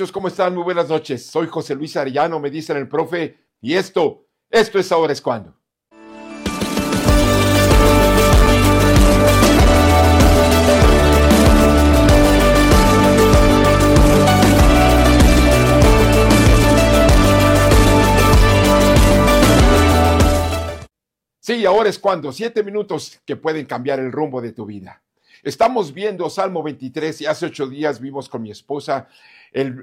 [0.00, 0.12] muchachos?
[0.12, 0.54] ¿Cómo están?
[0.54, 1.26] Muy buenas noches.
[1.26, 5.54] Soy José Luis Arellano, me dicen el profe, y esto, esto es ahora es cuando.
[21.40, 22.32] Sí, ahora es cuando.
[22.32, 25.02] Siete minutos que pueden cambiar el rumbo de tu vida.
[25.42, 29.08] Estamos viendo Salmo 23 y hace ocho días vimos con mi esposa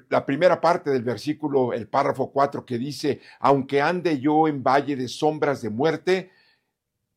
[0.10, 4.96] la primera parte del versículo, el párrafo 4 que dice, aunque ande yo en valle
[4.96, 6.32] de sombras de muerte,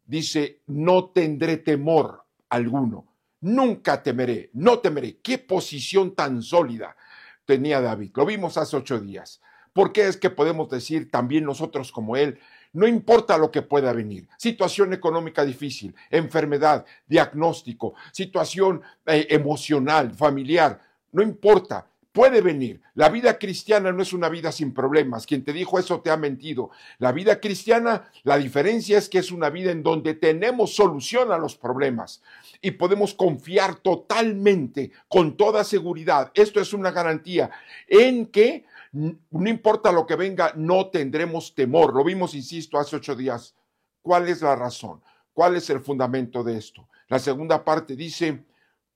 [0.05, 3.07] dice, no tendré temor alguno,
[3.41, 5.19] nunca temeré, no temeré.
[5.19, 6.97] Qué posición tan sólida
[7.45, 8.13] tenía David.
[8.17, 9.41] Lo vimos hace ocho días.
[9.73, 12.41] ¿Por qué es que podemos decir también nosotros como él,
[12.73, 20.81] no importa lo que pueda venir, situación económica difícil, enfermedad, diagnóstico, situación eh, emocional, familiar,
[21.13, 22.83] no importa, puede venir.
[22.95, 25.27] La vida cristiana no es una vida sin problemas.
[25.27, 26.71] Quien te dijo eso te ha mentido.
[26.99, 31.39] La vida cristiana, la diferencia es que es una vida en donde tenemos solución a
[31.39, 32.23] los problemas
[32.61, 36.31] y podemos confiar totalmente, con toda seguridad.
[36.35, 37.51] Esto es una garantía
[37.87, 41.95] en que no importa lo que venga, no tendremos temor.
[41.95, 43.55] Lo vimos, insisto, hace ocho días.
[44.03, 45.01] ¿Cuál es la razón?
[45.33, 46.89] ¿Cuál es el fundamento de esto?
[47.09, 48.45] La segunda parte dice,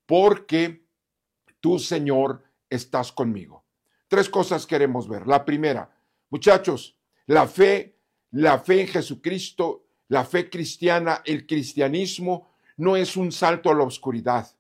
[0.07, 0.85] porque
[1.61, 2.43] tú, Señor,
[2.75, 3.65] estás conmigo.
[4.09, 5.27] Tres cosas queremos ver.
[5.27, 5.91] La primera,
[6.31, 7.97] muchachos, la fe,
[8.31, 13.85] la fe en Jesucristo, la fe cristiana, el cristianismo no es un salto a la
[13.85, 14.51] oscuridad,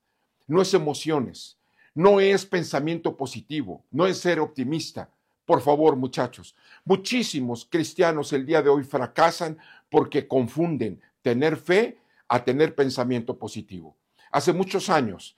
[0.47, 1.59] no es emociones,
[1.95, 5.11] no es pensamiento positivo, no es ser optimista,
[5.45, 9.59] por favor, muchachos, muchísimos cristianos el día de hoy fracasan
[9.91, 13.97] porque confunden tener fe a tener pensamiento positivo.
[14.33, 15.37] Hace muchos años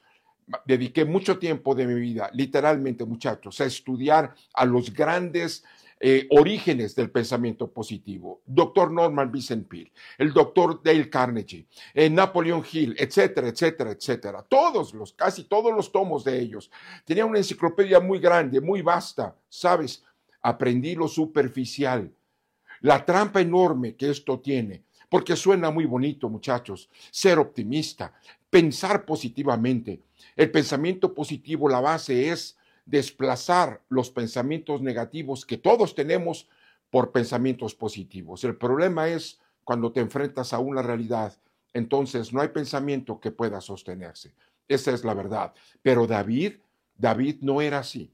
[0.64, 5.64] dediqué mucho tiempo de mi vida, literalmente, muchachos, a estudiar a los grandes
[5.98, 8.42] eh, orígenes del pensamiento positivo.
[8.44, 14.42] Doctor Norman Vincent Peale, el doctor Dale Carnegie, eh, Napoleon Hill, etcétera, etcétera, etcétera.
[14.42, 16.70] Todos los, casi todos los tomos de ellos.
[17.06, 20.04] Tenía una enciclopedia muy grande, muy vasta, ¿sabes?
[20.42, 22.12] Aprendí lo superficial,
[22.82, 24.84] la trampa enorme que esto tiene,
[25.16, 28.12] porque suena muy bonito, muchachos, ser optimista,
[28.50, 30.02] pensar positivamente.
[30.36, 36.50] El pensamiento positivo, la base es desplazar los pensamientos negativos que todos tenemos
[36.90, 38.44] por pensamientos positivos.
[38.44, 41.32] El problema es cuando te enfrentas a una realidad,
[41.72, 44.34] entonces no hay pensamiento que pueda sostenerse.
[44.68, 45.54] Esa es la verdad.
[45.80, 46.56] Pero David,
[46.94, 48.12] David no era así.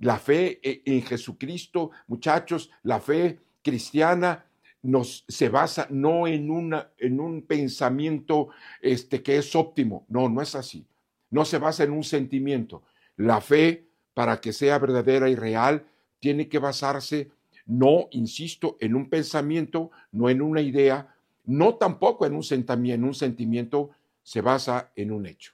[0.00, 4.49] La fe e, en Jesucristo, muchachos, la fe cristiana
[4.82, 8.48] nos se basa no en una en un pensamiento
[8.80, 10.86] este que es óptimo, no, no es así.
[11.30, 12.82] No se basa en un sentimiento.
[13.16, 15.86] La fe para que sea verdadera y real,
[16.18, 17.30] tiene que basarse
[17.66, 21.14] no, insisto, en un pensamiento, no en una idea,
[21.44, 22.42] no tampoco en un
[22.90, 23.90] en un sentimiento
[24.22, 25.52] se basa en un hecho.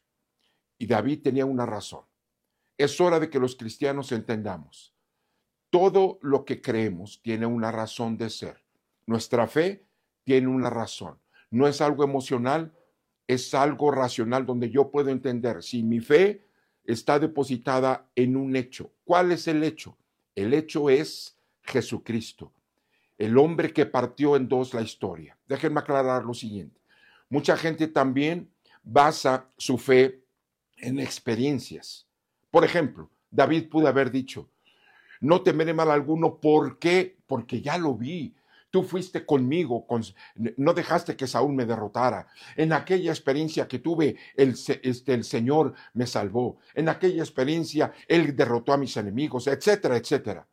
[0.79, 2.05] Y David tenía una razón.
[2.79, 4.95] Es hora de que los cristianos entendamos.
[5.71, 8.66] Todo lo que creemos tiene una razón de ser.
[9.07, 9.85] Nuestra fe
[10.25, 11.19] tiene una razón.
[11.51, 12.75] No es algo emocional,
[13.27, 16.45] es algo racional donde yo puedo entender si mi fe
[16.85, 18.93] está depositada en un hecho.
[19.05, 19.97] ¿Cuál es el hecho?
[20.35, 22.53] El hecho es Jesucristo,
[23.19, 25.37] el hombre que partió en dos la historia.
[25.49, 26.81] Déjenme aclarar lo siguiente.
[27.29, 28.51] Mucha gente también
[28.83, 30.23] basa su fe
[30.79, 32.07] en experiencias.
[32.51, 34.49] Por ejemplo, David pudo haber dicho,
[35.21, 37.17] no temeré mal alguno, ¿por qué?
[37.27, 38.35] Porque ya lo vi,
[38.77, 39.87] Tú fuiste conmigo,
[40.59, 42.29] no dejaste que Saúl me derrotara.
[42.57, 46.59] En aquella experiencia que tuve, el, este, el Señor me salvó.
[46.75, 50.47] En aquella experiencia, Él derrotó a mis enemigos, etcétera, etcétera.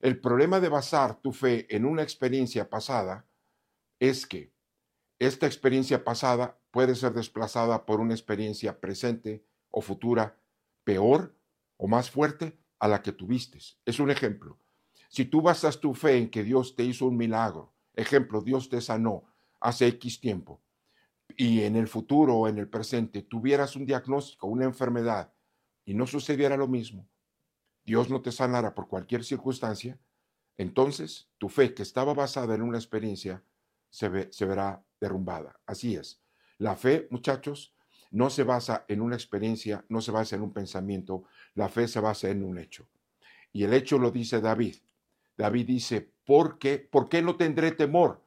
[0.00, 3.26] El problema de basar tu fe en una experiencia pasada
[4.00, 4.50] es que
[5.18, 10.38] esta experiencia pasada puede ser desplazada por una experiencia presente o futura
[10.84, 11.34] peor
[11.76, 13.58] o más fuerte a la que tuviste.
[13.84, 14.58] Es un ejemplo.
[15.08, 18.80] Si tú basas tu fe en que Dios te hizo un milagro, ejemplo, Dios te
[18.80, 19.24] sanó
[19.60, 20.62] hace X tiempo,
[21.36, 25.32] y en el futuro o en el presente tuvieras un diagnóstico, una enfermedad,
[25.84, 27.08] y no sucediera lo mismo,
[27.84, 29.98] Dios no te sanara por cualquier circunstancia,
[30.58, 33.42] entonces tu fe que estaba basada en una experiencia
[33.88, 35.58] se, se verá derrumbada.
[35.64, 36.20] Así es.
[36.58, 37.74] La fe, muchachos,
[38.10, 41.24] no se basa en una experiencia, no se basa en un pensamiento,
[41.54, 42.88] la fe se basa en un hecho.
[43.52, 44.76] Y el hecho lo dice David.
[45.38, 46.78] David dice, ¿por qué?
[46.78, 48.20] ¿Por qué no tendré temor?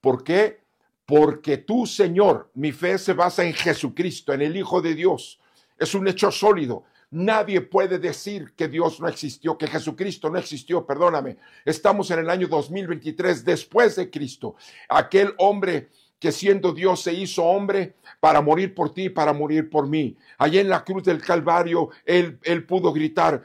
[0.00, 0.60] ¿Por qué?
[1.04, 5.40] Porque tú, Señor, mi fe se basa en Jesucristo, en el Hijo de Dios.
[5.76, 6.84] Es un hecho sólido.
[7.10, 11.36] Nadie puede decir que Dios no existió, que Jesucristo no existió, perdóname.
[11.64, 14.54] Estamos en el año 2023 después de Cristo.
[14.88, 19.86] Aquel hombre que siendo Dios se hizo hombre para morir por ti, para morir por
[19.86, 20.16] mí.
[20.38, 23.42] Allí en la cruz del Calvario, él, él pudo gritar,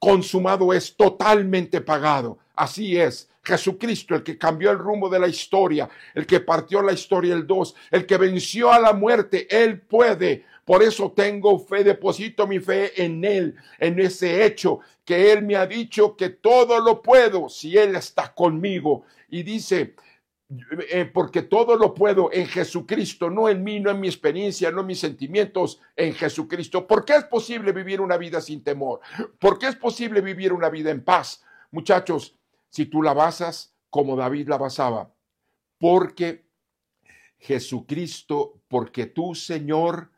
[0.00, 2.38] consumado es, totalmente pagado.
[2.56, 3.28] Así es.
[3.42, 7.46] Jesucristo, el que cambió el rumbo de la historia, el que partió la historia el
[7.46, 10.44] dos, el que venció a la muerte, Él puede.
[10.64, 15.56] Por eso tengo fe, deposito mi fe en Él, en ese hecho que Él me
[15.56, 19.04] ha dicho que todo lo puedo si Él está conmigo.
[19.30, 19.94] Y dice,
[20.90, 24.80] eh, porque todo lo puedo en Jesucristo, no en mí, no en mi experiencia, no
[24.80, 26.86] en mis sentimientos, en Jesucristo.
[26.86, 29.00] ¿Por qué es posible vivir una vida sin temor?
[29.38, 31.44] ¿Por qué es posible vivir una vida en paz?
[31.70, 32.36] Muchachos,
[32.68, 35.12] si tú la basas como David la basaba,
[35.78, 36.44] porque
[37.38, 40.10] Jesucristo, porque tú, Señor,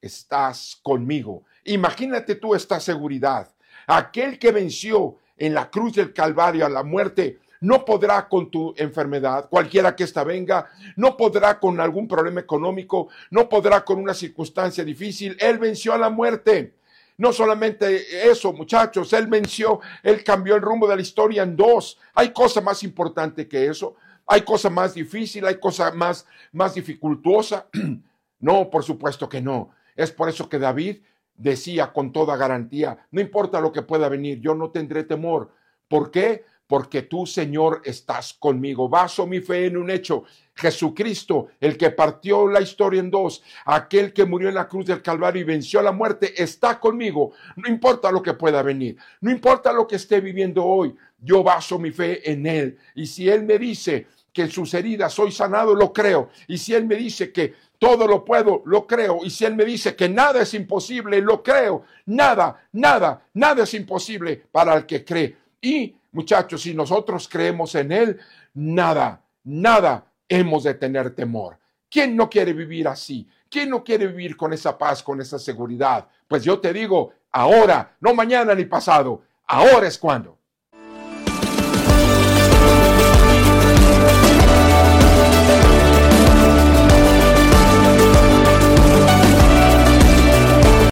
[0.00, 1.44] estás conmigo.
[1.64, 3.54] Imagínate tú esta seguridad.
[3.86, 8.74] Aquel que venció en la cruz del Calvario a la muerte, no podrá con tu
[8.76, 14.14] enfermedad, cualquiera que ésta venga, no podrá con algún problema económico, no podrá con una
[14.14, 15.36] circunstancia difícil.
[15.40, 16.74] Él venció a la muerte.
[17.16, 21.98] No solamente eso, muchachos, él venció, él cambió el rumbo de la historia en dos.
[22.14, 23.96] Hay cosa más importante que eso.
[24.30, 27.66] Hay cosa más difícil, hay cosa más, más dificultuosa.
[28.40, 29.70] no, por supuesto que no.
[29.96, 30.98] Es por eso que David
[31.34, 35.50] decía con toda garantía, no importa lo que pueda venir, yo no tendré temor.
[35.88, 36.44] ¿Por qué?
[36.68, 38.88] Porque tú, Señor, estás conmigo.
[38.88, 40.24] Baso mi fe en un hecho.
[40.54, 45.00] Jesucristo, el que partió la historia en dos, aquel que murió en la cruz del
[45.02, 47.32] Calvario y venció la muerte, está conmigo.
[47.56, 51.78] No importa lo que pueda venir, no importa lo que esté viviendo hoy, yo baso
[51.78, 52.78] mi fe en Él.
[52.96, 56.30] Y si Él me dice que en sus heridas soy sanado, lo creo.
[56.48, 59.20] Y si Él me dice que todo lo puedo, lo creo.
[59.24, 61.84] Y si Él me dice que nada es imposible, lo creo.
[62.06, 65.36] Nada, nada, nada es imposible para el que cree.
[65.62, 68.18] Y Muchachos, si nosotros creemos en Él,
[68.52, 71.56] nada, nada hemos de tener temor.
[71.88, 73.28] ¿Quién no quiere vivir así?
[73.48, 76.08] ¿Quién no quiere vivir con esa paz, con esa seguridad?
[76.26, 80.37] Pues yo te digo, ahora, no mañana ni pasado, ahora es cuando.